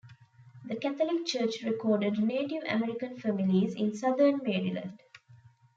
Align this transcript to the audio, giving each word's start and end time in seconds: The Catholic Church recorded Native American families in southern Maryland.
The 0.65 0.77
Catholic 0.77 1.27
Church 1.27 1.61
recorded 1.61 2.17
Native 2.17 2.63
American 2.67 3.19
families 3.19 3.75
in 3.75 3.93
southern 3.93 4.39
Maryland. 4.41 4.99